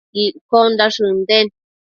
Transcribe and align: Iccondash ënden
Iccondash 0.21 0.97
ënden 1.11 1.47